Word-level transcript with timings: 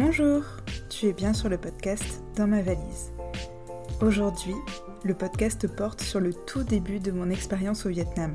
Bonjour, 0.00 0.44
tu 0.88 1.06
es 1.06 1.12
bien 1.12 1.32
sur 1.32 1.48
le 1.48 1.58
podcast 1.58 2.22
Dans 2.36 2.46
ma 2.46 2.62
valise. 2.62 3.10
Aujourd'hui, 4.00 4.54
le 5.02 5.12
podcast 5.12 5.66
porte 5.66 6.02
sur 6.02 6.20
le 6.20 6.32
tout 6.32 6.62
début 6.62 7.00
de 7.00 7.10
mon 7.10 7.30
expérience 7.30 7.84
au 7.84 7.88
Vietnam. 7.88 8.32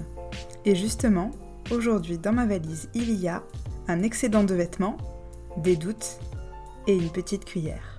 Et 0.66 0.76
justement, 0.76 1.32
aujourd'hui 1.72 2.18
dans 2.18 2.34
ma 2.34 2.46
valise, 2.46 2.90
il 2.94 3.14
y 3.18 3.30
a 3.30 3.44
un 3.88 4.04
excédent 4.04 4.44
de 4.44 4.54
vêtements, 4.54 4.98
des 5.56 5.78
doutes 5.78 6.20
et 6.86 6.98
une 6.98 7.10
petite 7.10 7.46
cuillère. 7.46 7.98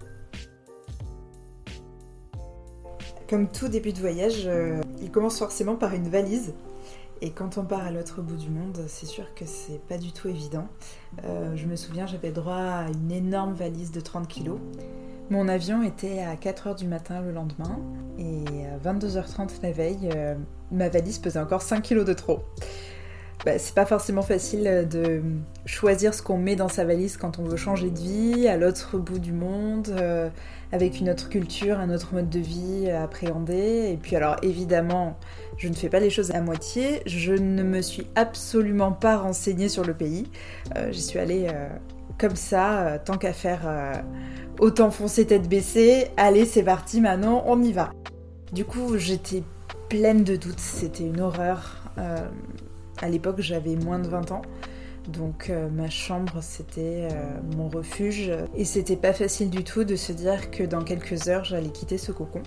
Comme 3.30 3.50
tout 3.50 3.68
début 3.68 3.94
de 3.94 4.00
voyage, 4.00 4.42
euh, 4.44 4.82
il 5.00 5.10
commence 5.10 5.38
forcément 5.38 5.76
par 5.76 5.94
une 5.94 6.10
valise 6.10 6.52
et 7.20 7.30
quand 7.30 7.58
on 7.58 7.64
part 7.64 7.84
à 7.84 7.90
l'autre 7.90 8.22
bout 8.22 8.36
du 8.36 8.50
monde, 8.50 8.78
c'est 8.88 9.06
sûr 9.06 9.34
que 9.34 9.44
c'est 9.46 9.80
pas 9.88 9.98
du 9.98 10.12
tout 10.12 10.28
évident. 10.28 10.66
Euh, 11.24 11.54
je 11.56 11.66
me 11.66 11.76
souviens, 11.76 12.06
j'avais 12.06 12.32
droit 12.32 12.54
à 12.54 12.88
une 12.88 13.10
énorme 13.10 13.54
valise 13.54 13.92
de 13.92 14.00
30 14.00 14.28
kg. 14.28 14.52
Mon 15.30 15.48
avion 15.48 15.82
était 15.82 16.20
à 16.20 16.34
4h 16.34 16.76
du 16.76 16.86
matin 16.86 17.22
le 17.22 17.32
lendemain 17.32 17.80
et 18.18 18.66
à 18.66 18.78
22h30 18.78 19.62
la 19.62 19.72
veille, 19.72 20.10
euh, 20.14 20.34
ma 20.70 20.90
valise 20.90 21.18
pesait 21.18 21.38
encore 21.38 21.62
5 21.62 21.82
kg 21.82 22.04
de 22.04 22.12
trop. 22.12 22.40
Bah, 23.44 23.58
c'est 23.58 23.74
pas 23.74 23.84
forcément 23.84 24.22
facile 24.22 24.88
de 24.90 25.22
choisir 25.66 26.14
ce 26.14 26.22
qu'on 26.22 26.38
met 26.38 26.56
dans 26.56 26.70
sa 26.70 26.84
valise 26.84 27.18
quand 27.18 27.38
on 27.38 27.42
veut 27.42 27.58
changer 27.58 27.90
de 27.90 27.98
vie 27.98 28.48
à 28.48 28.56
l'autre 28.56 28.96
bout 28.96 29.18
du 29.18 29.32
monde, 29.32 29.88
euh, 30.00 30.30
avec 30.72 30.98
une 30.98 31.10
autre 31.10 31.28
culture, 31.28 31.78
un 31.78 31.90
autre 31.90 32.14
mode 32.14 32.30
de 32.30 32.38
vie 32.38 32.88
à 32.90 33.02
appréhender. 33.02 33.90
Et 33.92 33.98
puis 34.00 34.16
alors 34.16 34.36
évidemment, 34.40 35.18
je 35.58 35.68
ne 35.68 35.74
fais 35.74 35.90
pas 35.90 36.00
les 36.00 36.08
choses 36.08 36.30
à 36.30 36.40
moitié, 36.40 37.02
je 37.04 37.34
ne 37.34 37.62
me 37.62 37.82
suis 37.82 38.06
absolument 38.14 38.92
pas 38.92 39.18
renseignée 39.18 39.68
sur 39.68 39.84
le 39.84 39.92
pays. 39.92 40.24
Euh, 40.76 40.90
j'y 40.90 41.02
suis 41.02 41.18
allée 41.18 41.46
euh, 41.52 41.68
comme 42.16 42.36
ça, 42.36 42.98
tant 43.04 43.18
qu'à 43.18 43.34
faire, 43.34 43.68
autant 44.58 44.90
foncer 44.90 45.26
tête 45.26 45.48
baissée. 45.48 46.06
Allez, 46.16 46.46
c'est 46.46 46.62
parti, 46.62 47.02
maintenant 47.02 47.44
on 47.46 47.62
y 47.62 47.72
va. 47.72 47.90
Du 48.52 48.64
coup, 48.64 48.96
j'étais 48.96 49.42
pleine 49.90 50.24
de 50.24 50.36
doutes, 50.36 50.60
c'était 50.60 51.04
une 51.04 51.20
horreur. 51.20 51.90
À 53.02 53.08
l'époque, 53.08 53.40
j'avais 53.40 53.76
moins 53.76 53.98
de 53.98 54.08
20 54.08 54.32
ans. 54.32 54.42
Donc 55.08 55.50
euh, 55.50 55.68
ma 55.68 55.90
chambre 55.90 56.38
c'était 56.40 57.08
euh, 57.12 57.40
mon 57.56 57.68
refuge 57.68 58.32
et 58.54 58.64
c'était 58.64 58.96
pas 58.96 59.12
facile 59.12 59.50
du 59.50 59.62
tout 59.62 59.84
de 59.84 59.96
se 59.96 60.12
dire 60.12 60.50
que 60.50 60.62
dans 60.62 60.82
quelques 60.82 61.28
heures 61.28 61.44
j'allais 61.44 61.68
quitter 61.68 61.98
ce 61.98 62.10
cocon. 62.10 62.42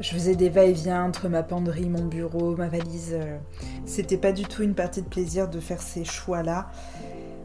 Je 0.00 0.10
faisais 0.10 0.34
des 0.34 0.48
va-et-vient 0.48 1.04
entre 1.04 1.28
ma 1.28 1.42
penderie, 1.42 1.88
mon 1.90 2.06
bureau, 2.06 2.56
ma 2.56 2.68
valise. 2.68 3.12
Euh, 3.12 3.36
c'était 3.84 4.16
pas 4.16 4.32
du 4.32 4.44
tout 4.44 4.62
une 4.62 4.74
partie 4.74 5.02
de 5.02 5.08
plaisir 5.08 5.48
de 5.48 5.60
faire 5.60 5.82
ces 5.82 6.04
choix-là. 6.04 6.70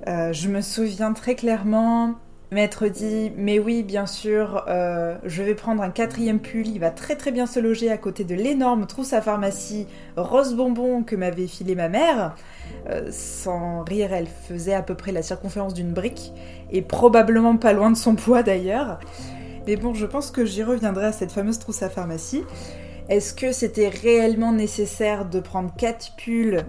je 0.08 0.48
me 0.48 0.62
souviens 0.62 1.14
très 1.14 1.36
clairement 1.36 2.16
Maître 2.56 2.88
dit 2.88 3.34
Mais 3.36 3.60
oui, 3.60 3.84
bien 3.84 4.06
sûr, 4.06 4.64
euh, 4.70 5.18
je 5.26 5.44
vais 5.44 5.56
prendre 5.56 5.84
un 5.84 5.90
quatrième 5.90 6.40
pull, 6.40 6.66
il 6.68 6.80
va 6.80 6.90
très 6.90 7.18
très 7.18 7.34
bien 7.34 7.48
se 7.48 7.60
loger 7.60 7.92
à 7.92 7.98
côté 7.98 8.24
de 8.24 8.34
l'énorme 8.34 8.88
trousse 8.88 9.12
à 9.12 9.22
pharmacie 9.22 9.88
rose 10.16 10.56
bonbon 10.56 11.04
que 11.04 11.18
m'avait 11.18 11.48
filé 11.48 11.76
ma 11.76 11.90
mère. 11.90 12.34
Euh, 12.90 13.10
sans 13.12 13.84
rire, 13.84 14.14
elle 14.14 14.28
faisait 14.28 14.74
à 14.74 14.82
peu 14.82 14.96
près 14.96 15.12
la 15.12 15.22
circonférence 15.22 15.74
d'une 15.74 15.92
brique, 15.92 16.32
et 16.72 16.82
probablement 16.82 17.58
pas 17.58 17.74
loin 17.74 17.92
de 17.92 17.98
son 17.98 18.16
poids 18.16 18.42
d'ailleurs. 18.42 19.00
Mais 19.68 19.76
bon, 19.76 19.94
je 19.94 20.06
pense 20.06 20.32
que 20.32 20.46
j'y 20.46 20.64
reviendrai 20.64 21.08
à 21.08 21.12
cette 21.12 21.34
fameuse 21.34 21.60
trousse 21.60 21.84
à 21.84 21.90
pharmacie. 21.90 22.46
Est-ce 23.10 23.34
que 23.34 23.52
c'était 23.52 23.90
réellement 23.90 24.54
nécessaire 24.54 25.26
de 25.26 25.42
prendre 25.42 25.74
quatre 25.76 26.16
pulls 26.16 26.64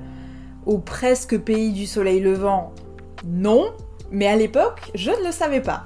au 0.66 0.78
presque 0.78 1.38
pays 1.38 1.72
du 1.72 1.86
soleil 1.86 2.18
levant? 2.18 2.72
Non, 3.24 3.66
mais 4.10 4.26
à 4.26 4.36
l'époque, 4.36 4.90
je 4.94 5.10
ne 5.10 5.26
le 5.26 5.32
savais 5.32 5.60
pas. 5.60 5.84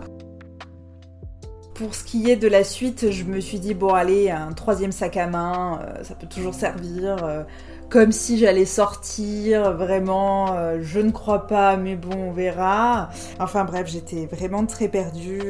Pour 1.74 1.94
ce 1.94 2.04
qui 2.04 2.30
est 2.30 2.36
de 2.36 2.48
la 2.48 2.62
suite, 2.62 3.10
je 3.10 3.24
me 3.24 3.40
suis 3.40 3.58
dit, 3.58 3.74
bon 3.74 3.94
allez, 3.94 4.30
un 4.30 4.52
troisième 4.52 4.92
sac 4.92 5.16
à 5.16 5.26
main, 5.26 5.80
euh, 5.82 6.04
ça 6.04 6.14
peut 6.14 6.26
toujours 6.26 6.54
servir. 6.54 7.24
Euh, 7.24 7.42
comme 7.88 8.12
si 8.12 8.38
j'allais 8.38 8.66
sortir, 8.66 9.72
vraiment, 9.72 10.54
euh, 10.54 10.78
je 10.82 11.00
ne 11.00 11.10
crois 11.10 11.46
pas, 11.46 11.76
mais 11.76 11.96
bon, 11.96 12.28
on 12.28 12.32
verra. 12.32 13.08
Enfin 13.40 13.64
bref, 13.64 13.88
j'étais 13.88 14.26
vraiment 14.26 14.66
très 14.66 14.88
perdue 14.88 15.42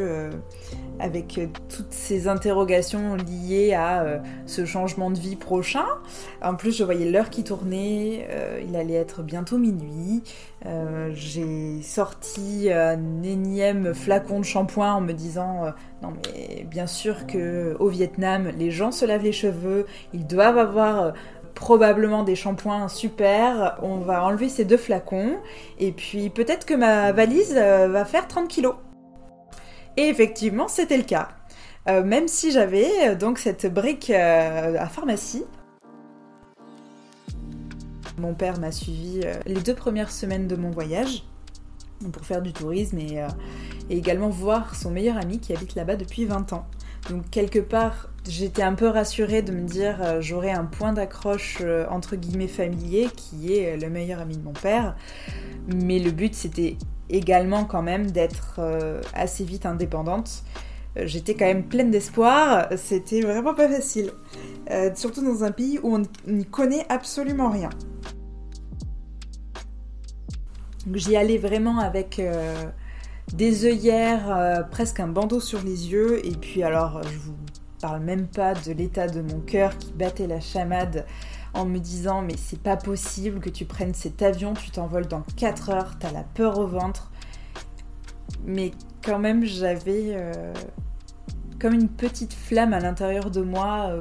avec 1.01 1.41
toutes 1.69 1.93
ces 1.93 2.29
interrogations 2.29 3.17
liées 3.17 3.75
à 3.75 4.21
ce 4.47 4.65
changement 4.65 5.11
de 5.11 5.19
vie 5.19 5.37
prochain. 5.37 5.85
En 6.43 6.55
plus, 6.55 6.77
je 6.77 6.85
voyais 6.85 7.11
l'heure 7.11 7.31
qui 7.31 7.45
tournait, 7.45 8.27
il 8.67 8.77
allait 8.77 8.95
être 8.95 9.23
bientôt 9.23 9.59
minuit. 9.59 10.23
Euh, 10.67 11.11
j'ai 11.15 11.81
sorti 11.83 12.71
un 12.71 13.23
énième 13.23 13.95
flacon 13.95 14.41
de 14.41 14.45
shampoing 14.45 14.93
en 14.93 15.01
me 15.01 15.13
disant 15.15 15.65
euh, 15.65 15.71
non 16.03 16.13
mais 16.13 16.65
bien 16.65 16.87
sûr 16.87 17.27
que 17.27 17.75
au 17.79 17.89
Vietnam 17.89 18.51
les 18.59 18.71
gens 18.71 18.93
se 18.93 19.07
lavent 19.07 19.23
les 19.23 19.33
cheveux, 19.33 19.87
ils 20.13 20.27
doivent 20.27 20.59
avoir 20.59 21.01
euh, 21.01 21.11
probablement 21.55 22.25
des 22.25 22.35
shampoings 22.35 22.89
super. 22.89 23.79
On 23.83 23.97
va 23.97 24.23
enlever 24.23 24.51
ces 24.51 24.67
deux 24.67 24.77
flacons 24.77 25.39
et 25.79 25.93
puis 25.93 26.29
peut-être 26.29 26.67
que 26.67 26.75
ma 26.75 27.13
valise 27.13 27.55
va 27.55 28.05
faire 28.05 28.29
30 28.29 28.49
kilos. 28.49 28.75
Et 29.97 30.09
effectivement, 30.09 30.69
c'était 30.69 30.97
le 30.97 31.03
cas. 31.03 31.29
même 31.87 32.29
si 32.29 32.53
j'avais 32.53 33.17
donc 33.17 33.39
cette 33.39 33.67
brique 33.73 34.11
à 34.11 34.87
pharmacie 34.89 35.45
mon 38.21 38.35
père 38.35 38.61
m'a 38.61 38.71
suivi 38.71 39.21
euh, 39.25 39.35
les 39.47 39.61
deux 39.61 39.75
premières 39.75 40.13
semaines 40.13 40.47
de 40.47 40.55
mon 40.55 40.71
voyage 40.71 41.25
pour 42.13 42.25
faire 42.25 42.43
du 42.43 42.53
tourisme 42.53 42.99
et, 42.99 43.21
euh, 43.21 43.29
également 43.89 44.29
voir 44.29 44.75
son 44.75 44.91
meilleur 44.91 45.17
ami 45.17 45.41
qui 45.41 45.53
habite 45.53 45.75
là-bas 45.75 45.97
depuis 45.97 46.25
20 46.25 46.53
ans. 46.53 46.67
Donc 47.09 47.29
quelque 47.31 47.59
part, 47.59 48.09
j'étais 48.29 48.63
un 48.63 48.75
peu 48.75 48.89
rassurée 48.89 49.43
de 49.43 49.53
me 49.53 49.67
dire 49.67 49.99
euh, 50.01 50.21
j'aurai 50.21 50.53
un 50.53 50.65
point 50.65 50.93
d'accroche 50.93 51.63
entre 51.91 52.17
guillemets 52.17 52.49
familier 52.49 53.09
qui 53.15 53.55
est 53.55 53.77
le 53.77 53.91
meilleur 53.91 54.21
ami 54.21 54.37
de 54.37 54.43
mon 54.43 54.53
père. 54.53 54.97
Mais 55.75 55.99
le 55.99 56.11
but 56.11 56.35
c'était 56.35 56.77
également 57.11 57.65
quand 57.65 57.83
même 57.83 58.11
d'être 58.11 58.61
assez 59.15 59.45
vite 59.45 59.67
indépendante. 59.67 60.43
J'étais 60.97 61.35
quand 61.35 61.47
même 61.47 61.65
pleine 61.65 61.91
d'espoir, 61.91 62.69
c'était 62.77 63.21
vraiment 63.21 63.55
pas 63.55 63.69
facile. 63.69 64.11
surtout 64.95 65.25
dans 65.25 65.45
un 65.45 65.53
pays 65.53 65.79
où 65.83 65.97
on 65.97 66.03
n'y 66.27 66.45
connaît 66.45 66.85
absolument 66.89 67.51
rien. 67.51 67.71
J'y 70.95 71.17
allais 71.17 71.37
vraiment 71.37 71.79
avec 71.79 72.19
euh, 72.19 72.55
des 73.35 73.67
œillères, 73.67 74.35
euh, 74.35 74.63
presque 74.63 74.99
un 75.01 75.09
bandeau 75.09 75.39
sur 75.39 75.63
les 75.63 75.93
yeux, 75.93 76.25
et 76.27 76.33
puis 76.33 76.63
alors 76.63 77.03
je 77.03 77.19
vous 77.19 77.35
parle 77.83 78.01
même 78.03 78.27
pas 78.27 78.55
de 78.55 78.73
l'état 78.73 79.07
de 79.07 79.21
mon 79.21 79.41
cœur 79.41 79.77
qui 79.77 79.93
battait 79.93 80.27
la 80.27 80.41
chamade 80.41 81.05
en 81.55 81.65
me 81.65 81.79
disant 81.79 82.23
mais 82.23 82.37
c'est 82.37 82.61
pas 82.61 82.77
possible 82.77 83.41
que 83.41 83.49
tu 83.49 83.65
prennes 83.65 83.95
cet 83.95 84.23
avion, 84.23 84.55
tu 84.55 84.71
t'envoles 84.71 85.07
dans 85.07 85.23
4 85.37 85.71
heures, 85.71 85.99
t'as 85.99 86.13
la 86.13 86.23
peur 86.23 86.59
au 86.59 86.67
ventre. 86.67 87.11
Mais 88.45 88.73
quand 89.05 89.19
même 89.19 89.45
j'avais 89.45 90.15
euh, 90.15 90.55
comme 91.59 91.75
une 91.75 91.89
petite 91.89 92.33
flamme 92.33 92.73
à 92.73 92.81
l'intérieur 92.81 93.31
de 93.31 93.43
moi, 93.43 93.93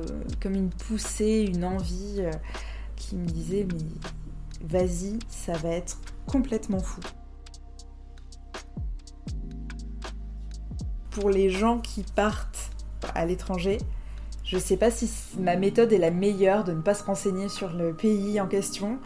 comme 0.41 0.55
une 0.55 0.69
poussée, 0.69 1.45
une 1.53 1.65
envie 1.65 2.23
qui 2.95 3.15
me 3.15 3.25
disait 3.25 3.67
mais 3.71 3.79
vas-y, 4.61 5.19
ça 5.29 5.53
va 5.53 5.69
être 5.69 5.97
complètement 6.25 6.79
fou. 6.79 7.01
Pour 11.11 11.29
les 11.29 11.49
gens 11.49 11.79
qui 11.79 12.03
partent 12.03 12.71
à 13.15 13.25
l'étranger, 13.25 13.79
je 14.49 14.55
ne 14.55 14.61
sais 14.61 14.77
pas 14.77 14.89
si 14.89 15.07
ma 15.37 15.55
méthode 15.55 15.93
est 15.93 15.99
la 15.99 16.09
meilleure 16.09 16.63
de 16.63 16.71
ne 16.71 16.81
pas 16.81 16.95
se 16.95 17.03
renseigner 17.03 17.49
sur 17.49 17.71
le 17.71 17.93
pays 17.93 18.41
en 18.41 18.47
question, 18.47 18.97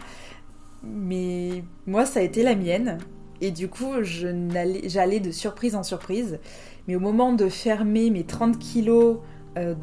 mais 0.83 1.65
moi 1.85 2.05
ça 2.05 2.21
a 2.21 2.23
été 2.23 2.43
la 2.43 2.55
mienne. 2.55 2.97
Et 3.41 3.51
du 3.51 3.67
coup, 3.67 3.91
j'allais 4.03 5.19
de 5.19 5.31
surprise 5.31 5.75
en 5.75 5.83
surprise. 5.83 6.39
Mais 6.87 6.95
au 6.95 7.01
moment 7.01 7.33
de 7.33 7.49
fermer 7.49 8.09
mes 8.09 8.23
30 8.23 8.57
kilos 8.57 9.17
euh, 9.57 9.75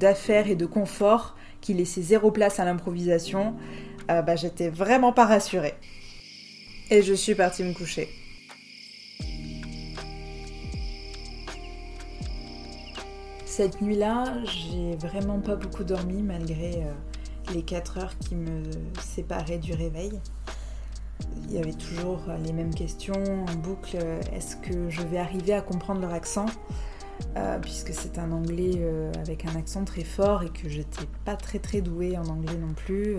d'affaires 0.00 0.48
et 0.50 0.56
de 0.56 0.66
confort 0.66 1.36
qui 1.60 1.72
laissaient 1.72 2.02
zéro 2.02 2.32
place 2.32 2.58
à 2.58 2.64
l'improvisation, 2.64 3.54
euh, 4.10 4.22
bah, 4.22 4.34
j'étais 4.34 4.70
vraiment 4.70 5.12
pas 5.12 5.26
rassurée. 5.26 5.74
Et 6.90 7.02
je 7.02 7.14
suis 7.14 7.36
partie 7.36 7.62
me 7.62 7.74
coucher. 7.74 8.08
Cette 13.62 13.80
nuit-là, 13.80 14.24
j'ai 14.42 14.96
vraiment 14.96 15.38
pas 15.38 15.54
beaucoup 15.54 15.84
dormi 15.84 16.20
malgré 16.24 16.82
euh, 16.82 17.54
les 17.54 17.62
4 17.62 17.98
heures 17.98 18.18
qui 18.18 18.34
me 18.34 18.64
séparaient 19.00 19.58
du 19.58 19.72
réveil. 19.72 20.18
Il 21.44 21.52
y 21.54 21.58
avait 21.60 21.74
toujours 21.74 22.22
les 22.44 22.52
mêmes 22.52 22.74
questions 22.74 23.14
en 23.48 23.54
boucle. 23.54 23.98
Est-ce 24.32 24.56
que 24.56 24.90
je 24.90 25.02
vais 25.02 25.18
arriver 25.18 25.52
à 25.52 25.60
comprendre 25.60 26.00
leur 26.00 26.12
accent? 26.12 26.46
Euh, 27.36 27.60
Puisque 27.60 27.94
c'est 27.94 28.18
un 28.18 28.32
anglais 28.32 28.72
euh, 28.78 29.12
avec 29.20 29.44
un 29.44 29.54
accent 29.54 29.84
très 29.84 30.02
fort 30.02 30.42
et 30.42 30.48
que 30.50 30.68
j'étais 30.68 31.06
pas 31.24 31.36
très 31.36 31.60
très 31.60 31.82
douée 31.82 32.18
en 32.18 32.26
anglais 32.26 32.58
non 32.60 32.74
plus. 32.74 33.18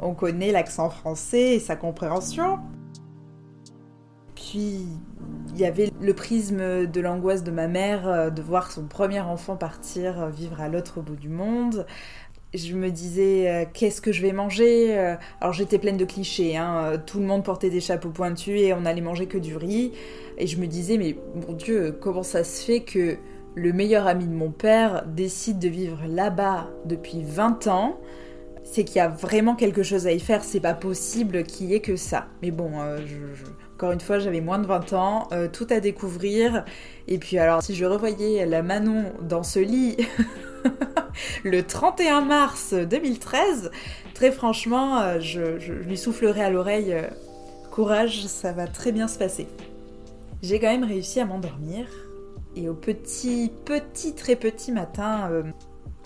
on 0.00 0.12
connaît 0.12 0.52
l'accent 0.52 0.90
français 0.90 1.54
et 1.54 1.60
sa 1.60 1.76
compréhension 1.76 2.58
puis 4.50 4.86
il 5.54 5.60
y 5.60 5.64
avait 5.64 5.90
le 6.00 6.14
prisme 6.14 6.86
de 6.86 7.00
l'angoisse 7.00 7.42
de 7.42 7.50
ma 7.50 7.66
mère 7.66 8.08
euh, 8.08 8.30
de 8.30 8.42
voir 8.42 8.70
son 8.70 8.84
premier 8.84 9.20
enfant 9.20 9.56
partir 9.56 10.22
euh, 10.22 10.30
vivre 10.30 10.60
à 10.60 10.68
l'autre 10.68 11.00
bout 11.00 11.16
du 11.16 11.28
monde. 11.28 11.86
Je 12.54 12.74
me 12.74 12.90
disais 12.90 13.50
euh, 13.50 13.64
qu'est-ce 13.72 14.00
que 14.00 14.12
je 14.12 14.22
vais 14.22 14.32
manger 14.32 15.16
Alors 15.40 15.52
j'étais 15.52 15.78
pleine 15.78 15.96
de 15.96 16.04
clichés, 16.04 16.56
hein. 16.56 17.02
tout 17.06 17.18
le 17.18 17.26
monde 17.26 17.44
portait 17.44 17.70
des 17.70 17.80
chapeaux 17.80 18.10
pointus 18.10 18.60
et 18.60 18.72
on 18.72 18.84
allait 18.86 19.00
manger 19.00 19.26
que 19.26 19.38
du 19.38 19.56
riz. 19.56 19.92
Et 20.38 20.46
je 20.46 20.58
me 20.58 20.66
disais 20.66 20.96
mais 20.96 21.16
mon 21.46 21.52
Dieu, 21.52 21.96
comment 22.00 22.22
ça 22.22 22.44
se 22.44 22.64
fait 22.64 22.80
que 22.80 23.16
le 23.54 23.72
meilleur 23.72 24.06
ami 24.06 24.26
de 24.26 24.34
mon 24.34 24.50
père 24.50 25.04
décide 25.06 25.58
de 25.58 25.68
vivre 25.68 26.02
là-bas 26.06 26.68
depuis 26.84 27.22
20 27.24 27.66
ans? 27.66 27.98
C'est 28.62 28.84
qu'il 28.84 28.96
y 28.96 29.00
a 29.00 29.08
vraiment 29.08 29.54
quelque 29.54 29.82
chose 29.82 30.06
à 30.06 30.12
y 30.12 30.20
faire, 30.20 30.42
c'est 30.44 30.60
pas 30.60 30.74
possible 30.74 31.44
qu'il 31.44 31.66
y 31.66 31.74
ait 31.74 31.80
que 31.80 31.96
ça. 31.96 32.26
Mais 32.42 32.50
bon, 32.50 32.70
je 33.06 33.65
encore 33.76 33.92
une 33.92 34.00
fois, 34.00 34.18
j'avais 34.18 34.40
moins 34.40 34.58
de 34.58 34.66
20 34.66 34.94
ans, 34.94 35.28
euh, 35.32 35.48
tout 35.52 35.66
à 35.68 35.80
découvrir. 35.80 36.64
Et 37.08 37.18
puis 37.18 37.36
alors, 37.36 37.62
si 37.62 37.74
je 37.74 37.84
revoyais 37.84 38.46
la 38.46 38.62
Manon 38.62 39.12
dans 39.20 39.42
ce 39.42 39.58
lit 39.58 39.98
le 41.44 41.62
31 41.62 42.22
mars 42.22 42.72
2013, 42.72 43.70
très 44.14 44.32
franchement, 44.32 44.98
euh, 45.00 45.20
je, 45.20 45.72
lui 45.72 45.98
soufflerais 45.98 46.40
à 46.40 46.48
l'oreille 46.48 46.94
euh, 46.94 47.02
courage, 47.70 48.24
ça 48.24 48.52
va 48.52 48.66
très 48.66 48.92
bien 48.92 49.08
se 49.08 49.18
passer. 49.18 49.46
J'ai 50.40 50.58
quand 50.58 50.70
même 50.70 50.84
réussi 50.84 51.20
à 51.20 51.26
m'endormir. 51.26 51.86
Et 52.54 52.70
au 52.70 52.74
petit, 52.74 53.52
petit, 53.66 54.14
très 54.14 54.36
petit 54.36 54.72
matin, 54.72 55.30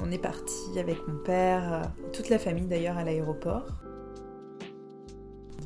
on 0.02 0.10
est 0.10 0.18
parti 0.18 0.76
avec 0.80 0.96
mon 1.06 1.18
père, 1.22 1.82
toute 2.12 2.30
la 2.30 2.40
famille 2.40 2.66
d'ailleurs 2.66 2.98
à 2.98 3.04
l'aéroport. 3.04 3.66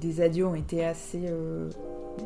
Des 0.03 0.21
adieux 0.21 0.47
ont 0.47 0.55
été 0.55 0.85
assez 0.85 1.31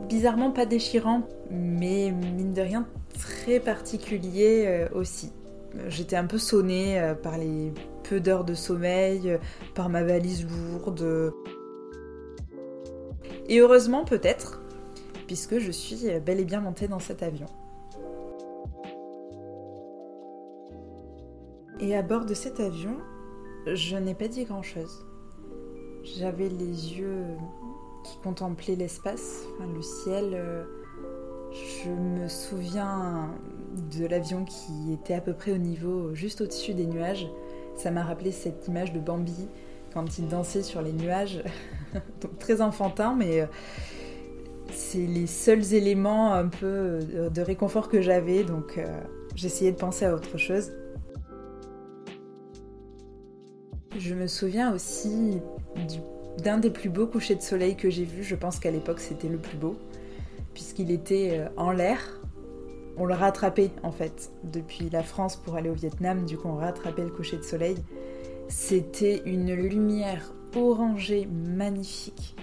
bizarrement 0.09 0.51
pas 0.51 0.67
déchirant, 0.67 1.23
mais 1.51 2.11
mine 2.11 2.53
de 2.53 2.63
rien 2.63 2.87
très 3.19 3.61
particulier 3.61 4.65
euh, 4.67 4.89
aussi. 4.95 5.33
J'étais 5.89 6.17
un 6.17 6.27
peu 6.27 6.39
sonnée 6.39 6.99
euh, 6.99 7.15
par 7.15 7.37
les 7.37 7.73
peu 8.09 8.21
d'heures 8.21 8.45
de 8.45 8.55
sommeil, 8.55 9.31
euh, 9.31 9.39
par 9.75 9.89
ma 9.89 10.03
valise 10.03 10.47
lourde. 10.47 11.33
Et 13.49 13.61
heureusement 13.61 14.05
peut-être, 14.05 14.63
puisque 15.27 15.59
je 15.59 15.71
suis 15.71 16.09
bel 16.21 16.41
et 16.41 16.45
bien 16.45 16.61
montée 16.61 16.89
dans 16.89 16.99
cet 16.99 17.23
avion. 17.23 17.47
Et 21.81 21.97
à 21.97 22.03
bord 22.03 22.25
de 22.25 22.35
cet 22.35 22.61
avion, 22.61 22.97
je 23.67 23.97
n'ai 23.97 24.15
pas 24.15 24.29
dit 24.29 24.45
grand-chose. 24.45 25.07
J'avais 26.03 26.49
les 26.49 26.99
yeux 26.99 27.25
qui 28.09 28.19
contemplait 28.19 28.77
l'espace, 28.77 29.45
le 29.75 29.83
ciel. 29.83 30.31
Euh, 30.35 30.65
je 31.85 31.91
me 31.91 32.29
souviens 32.29 33.31
de 33.93 34.07
l'avion 34.07 34.45
qui 34.45 34.93
était 34.93 35.15
à 35.15 35.21
peu 35.21 35.33
près 35.33 35.53
au 35.53 35.59
niveau, 35.59 36.15
juste 36.15 36.41
au-dessus 36.41 36.75
des 36.75 36.87
nuages. 36.87 37.27
Ça 37.77 37.91
m'a 37.91 38.03
rappelé 38.03 38.33
cette 38.33 38.67
image 38.69 38.93
de 38.93 39.01
Bambi 39.01 39.49
quand 39.93 40.19
il 40.19 40.29
dansait 40.29 40.63
sur 40.63 40.83
les 40.83 40.93
nuages. 40.93 41.43
Très 42.39 42.61
enfantin, 42.61 43.15
mais 43.17 43.41
euh, 43.41 43.47
c'est 44.73 45.07
les 45.07 45.27
seuls 45.27 45.75
éléments 45.75 46.33
un 46.33 46.49
peu 46.49 46.67
euh, 46.67 47.31
de 47.31 47.41
réconfort 47.41 47.89
que 47.89 48.01
j'avais. 48.03 48.45
Donc 48.45 48.81
j'essayais 49.35 49.73
de 49.73 49.79
penser 49.79 50.05
à 50.05 50.15
autre 50.15 50.39
chose. 50.39 50.73
Je 53.99 54.15
me 54.15 54.27
souviens 54.27 54.73
aussi 54.73 55.41
du 55.89 55.99
d'un 56.43 56.59
des 56.59 56.71
plus 56.71 56.89
beaux 56.89 57.07
couchers 57.07 57.35
de 57.35 57.43
soleil 57.43 57.77
que 57.77 57.91
j'ai 57.91 58.05
vu. 58.05 58.23
Je 58.23 58.35
pense 58.35 58.59
qu'à 58.59 58.71
l'époque 58.71 59.01
c'était 59.01 59.29
le 59.29 59.39
plus 59.39 59.57
beau, 59.57 59.77
puisqu'il 60.55 60.91
était 60.91 61.39
euh, 61.39 61.49
en 61.57 61.73
l'air. 61.73 62.21
On 62.97 63.05
le 63.05 63.15
rattrapait 63.15 63.71
en 63.83 63.93
fait 63.93 64.33
depuis 64.45 64.91
la 64.91 65.03
France 65.03 65.37
pour 65.37 65.55
aller 65.55 65.71
au 65.71 65.75
Vietnam, 65.75 66.25
du 66.25 66.37
coup 66.37 66.49
on 66.49 66.57
rattrapait 66.57 67.05
le 67.05 67.11
coucher 67.11 67.37
de 67.37 67.43
soleil. 67.43 67.77
C'était 68.49 69.23
une 69.27 69.53
lumière 69.53 70.33
orangée 70.57 71.29
magnifique. 71.33 72.35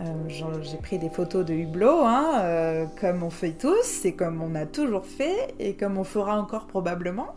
Euh, 0.00 0.04
j'ai 0.28 0.76
pris 0.78 0.98
des 0.98 1.08
photos 1.08 1.44
de 1.44 1.54
hublot, 1.54 2.00
hein, 2.02 2.40
euh, 2.40 2.86
comme 3.00 3.22
on 3.22 3.30
fait 3.30 3.52
tous, 3.52 4.04
et 4.04 4.12
comme 4.14 4.42
on 4.42 4.54
a 4.54 4.66
toujours 4.66 5.06
fait, 5.06 5.54
et 5.58 5.74
comme 5.74 5.98
on 5.98 6.04
fera 6.04 6.38
encore 6.40 6.66
probablement. 6.66 7.34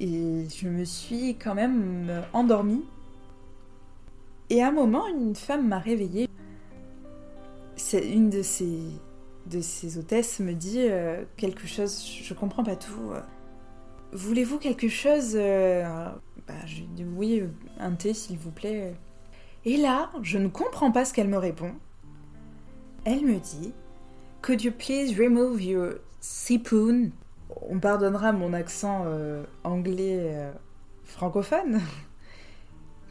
Et 0.00 0.46
je 0.48 0.68
me 0.68 0.84
suis 0.84 1.36
quand 1.36 1.54
même 1.54 2.08
endormie 2.32 2.84
et 4.50 4.62
à 4.62 4.68
un 4.68 4.72
moment, 4.72 5.06
une 5.06 5.36
femme 5.36 5.68
m'a 5.68 5.78
réveillée. 5.78 6.28
Une 7.92 8.30
de 8.30 8.42
ces, 8.42 8.80
de 9.46 9.60
ces 9.60 9.96
hôtesses 9.96 10.40
me 10.40 10.52
dit 10.52 10.80
euh, 10.80 11.24
quelque 11.36 11.66
chose, 11.66 12.04
je 12.04 12.34
comprends 12.34 12.64
pas 12.64 12.76
tout. 12.76 13.12
Voulez-vous 14.12 14.58
quelque 14.58 14.88
chose 14.88 15.32
euh, 15.34 15.84
bah, 16.48 16.54
Je 16.66 16.82
oui, 17.16 17.44
un 17.78 17.92
thé 17.92 18.12
s'il 18.12 18.38
vous 18.38 18.50
plaît. 18.50 18.94
Et 19.64 19.76
là, 19.76 20.10
je 20.22 20.38
ne 20.38 20.48
comprends 20.48 20.90
pas 20.90 21.04
ce 21.04 21.14
qu'elle 21.14 21.28
me 21.28 21.38
répond. 21.38 21.72
Elle 23.04 23.24
me 23.24 23.38
dit 23.38 23.72
Could 24.42 24.62
you 24.62 24.72
please 24.72 25.14
remove 25.16 25.62
your 25.62 25.94
sipoon 26.20 27.10
On 27.68 27.78
pardonnera 27.78 28.32
mon 28.32 28.52
accent 28.52 29.04
euh, 29.06 29.44
anglais 29.64 30.50
francophone 31.04 31.80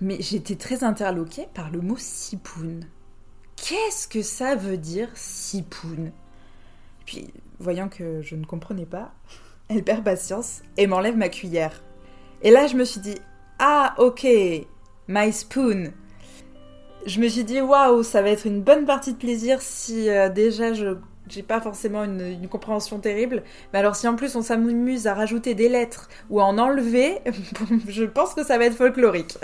mais 0.01 0.17
j'étais 0.19 0.55
très 0.55 0.83
interloquée 0.83 1.47
par 1.53 1.69
le 1.69 1.81
mot 1.81 1.97
sipoun. 1.97 2.85
Qu'est-ce 3.55 4.07
que 4.07 4.21
ça 4.21 4.55
veut 4.55 4.77
dire 4.77 5.09
sipoun? 5.15 6.11
Puis, 7.05 7.33
voyant 7.59 7.89
que 7.89 8.21
je 8.21 8.35
ne 8.35 8.45
comprenais 8.45 8.85
pas, 8.85 9.11
elle 9.69 9.83
perd 9.83 10.03
patience 10.03 10.61
et 10.77 10.87
m'enlève 10.87 11.17
ma 11.17 11.29
cuillère. 11.29 11.83
Et 12.41 12.51
là, 12.51 12.67
je 12.67 12.75
me 12.75 12.85
suis 12.85 13.01
dit 13.01 13.17
Ah, 13.59 13.95
ok, 13.97 14.25
my 15.07 15.33
spoon. 15.33 15.91
Je 17.05 17.19
me 17.19 17.27
suis 17.27 17.43
dit 17.43 17.61
Waouh, 17.61 18.03
ça 18.03 18.21
va 18.21 18.29
être 18.29 18.45
une 18.45 18.61
bonne 18.61 18.85
partie 18.85 19.13
de 19.13 19.17
plaisir 19.17 19.61
si 19.61 20.09
euh, 20.09 20.29
déjà 20.29 20.73
je 20.73 20.97
j'ai 21.29 21.43
pas 21.43 21.61
forcément 21.61 22.03
une, 22.03 22.47
compréhension 22.47 22.99
terrible. 22.99 23.43
Mais 23.71 23.79
alors 23.79 23.95
si 23.95 24.07
en 24.07 24.15
plus 24.15 24.35
on 24.35 24.41
s'amuse 24.41 25.07
à 25.07 25.13
rajouter 25.13 25.55
des 25.55 25.69
lettres 25.69 26.09
ou 26.29 26.39
à 26.39 26.45
en 26.45 26.57
enlever, 26.57 27.19
je 27.87 28.03
pense 28.03 28.33
que 28.33 28.43
ça 28.43 28.57
va 28.57 28.65
être 28.65 28.75
folklorique. 28.75 29.37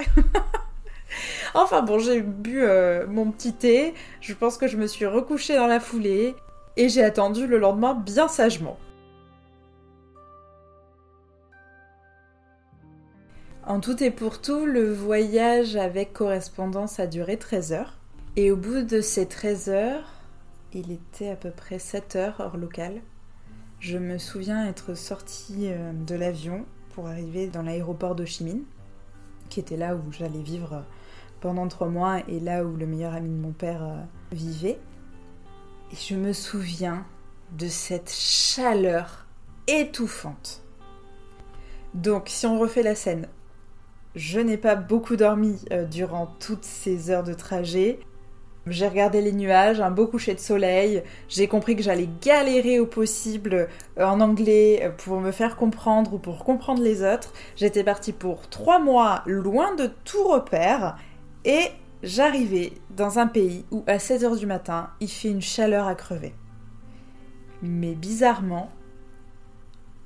enfin 1.53 1.81
bon, 1.81 1.99
j'ai 1.99 2.21
bu 2.21 2.61
euh, 2.61 3.05
mon 3.07 3.31
petit 3.31 3.53
thé, 3.53 3.93
je 4.21 4.33
pense 4.33 4.57
que 4.57 4.67
je 4.67 4.77
me 4.77 4.87
suis 4.87 5.05
recouchée 5.05 5.55
dans 5.55 5.67
la 5.67 5.79
foulée 5.79 6.35
et 6.77 6.89
j'ai 6.89 7.03
attendu 7.03 7.47
le 7.47 7.57
lendemain 7.57 7.93
bien 7.93 8.27
sagement. 8.27 8.77
En 13.67 13.79
tout 13.79 14.03
et 14.03 14.11
pour 14.11 14.41
tout, 14.41 14.65
le 14.65 14.93
voyage 14.93 15.75
avec 15.75 16.13
correspondance 16.13 16.99
a 16.99 17.07
duré 17.07 17.37
13 17.37 17.73
heures. 17.73 17.97
Et 18.35 18.51
au 18.51 18.55
bout 18.55 18.83
de 18.83 19.01
ces 19.01 19.27
13 19.27 19.69
heures, 19.69 20.14
il 20.75 20.91
était 20.91 21.29
à 21.29 21.35
peu 21.35 21.51
près 21.51 21.79
7 21.79 22.15
heures 22.17 22.35
hors 22.39 22.57
local. 22.57 23.01
Je 23.79 23.97
me 23.97 24.17
souviens 24.17 24.67
être 24.67 24.93
sortie 24.93 25.69
euh, 25.69 25.93
de 25.93 26.15
l'avion 26.15 26.65
pour 26.93 27.07
arriver 27.07 27.47
dans 27.47 27.61
l'aéroport 27.61 28.15
de 28.15 28.25
Chi 28.25 28.65
qui 29.49 29.59
était 29.59 29.77
là 29.77 29.95
où 29.95 30.11
j'allais 30.11 30.41
vivre 30.41 30.83
pendant 31.39 31.67
trois 31.67 31.87
mois 31.87 32.19
et 32.27 32.39
là 32.39 32.65
où 32.65 32.75
le 32.75 32.85
meilleur 32.85 33.13
ami 33.13 33.29
de 33.29 33.35
mon 33.35 33.51
père 33.51 33.83
euh, 33.83 34.01
vivait. 34.31 34.79
Et 35.91 35.95
je 35.95 36.15
me 36.15 36.33
souviens 36.33 37.05
de 37.57 37.67
cette 37.67 38.11
chaleur 38.11 39.25
étouffante. 39.67 40.63
Donc, 41.93 42.27
si 42.27 42.45
on 42.45 42.59
refait 42.59 42.83
la 42.83 42.95
scène, 42.95 43.27
je 44.15 44.39
n'ai 44.39 44.57
pas 44.57 44.75
beaucoup 44.75 45.15
dormi 45.15 45.59
euh, 45.71 45.85
durant 45.85 46.27
toutes 46.39 46.65
ces 46.65 47.09
heures 47.09 47.23
de 47.23 47.33
trajet. 47.33 47.99
J'ai 48.67 48.87
regardé 48.87 49.21
les 49.21 49.31
nuages, 49.31 49.79
un 49.79 49.91
beau 49.91 50.07
coucher 50.07 50.33
de 50.33 50.39
soleil. 50.39 51.03
J'ai 51.29 51.47
compris 51.47 51.75
que 51.75 51.83
j'allais 51.83 52.09
galérer 52.21 52.79
au 52.79 52.87
possible 52.87 53.67
euh, 53.99 54.05
en 54.05 54.19
anglais 54.21 54.79
euh, 54.81 54.89
pour 54.89 55.21
me 55.21 55.31
faire 55.31 55.55
comprendre 55.55 56.15
ou 56.15 56.17
pour 56.17 56.43
comprendre 56.43 56.81
les 56.81 57.03
autres. 57.03 57.31
J'étais 57.55 57.83
partie 57.83 58.11
pour 58.11 58.49
trois 58.49 58.79
mois 58.79 59.21
loin 59.27 59.75
de 59.75 59.91
tout 60.03 60.23
repère 60.27 60.97
et 61.43 61.67
j'arrivais 62.01 62.73
dans 62.89 63.19
un 63.19 63.27
pays 63.27 63.65
où 63.69 63.83
à 63.85 63.97
16h 63.97 64.39
du 64.39 64.47
matin 64.47 64.89
il 64.99 65.09
fait 65.09 65.29
une 65.29 65.43
chaleur 65.43 65.85
à 65.85 65.93
crever. 65.93 66.33
Mais 67.61 67.93
bizarrement, 67.93 68.69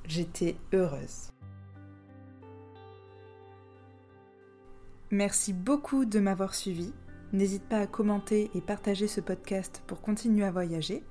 j'étais 0.06 0.56
heureuse. 0.74 1.30
Merci 5.10 5.54
beaucoup 5.54 6.04
de 6.04 6.20
m'avoir 6.20 6.54
suivi. 6.54 6.92
N'hésite 7.32 7.62
pas 7.62 7.78
à 7.78 7.86
commenter 7.86 8.50
et 8.54 8.60
partager 8.60 9.06
ce 9.06 9.20
podcast 9.20 9.82
pour 9.86 10.00
continuer 10.00 10.44
à 10.44 10.50
voyager. 10.50 11.04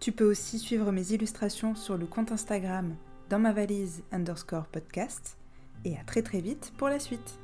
Tu 0.00 0.10
peux 0.10 0.28
aussi 0.28 0.58
suivre 0.58 0.90
mes 0.90 1.12
illustrations 1.12 1.76
sur 1.76 1.96
le 1.96 2.06
compte 2.06 2.32
Instagram 2.32 2.96
dans 3.30 3.38
ma 3.38 3.52
valise 3.52 4.02
underscore 4.10 4.66
podcast. 4.66 5.38
Et 5.84 5.96
à 5.96 6.04
très 6.04 6.22
très 6.22 6.40
vite 6.40 6.72
pour 6.76 6.88
la 6.88 6.98
suite. 6.98 7.38